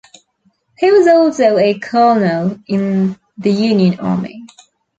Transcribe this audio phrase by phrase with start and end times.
[0.79, 4.41] He was also a colonel in the Union Army.